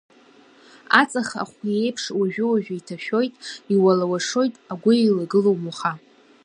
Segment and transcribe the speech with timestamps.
[1.01, 3.33] Аҵых ахәиеиԥш уажәы-уажәы еиҭашәоит,
[3.73, 5.93] иуалуашоит, агәы еилагылом уаха.